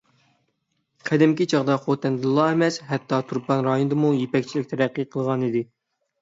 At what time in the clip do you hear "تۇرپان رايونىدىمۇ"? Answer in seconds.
3.33-4.11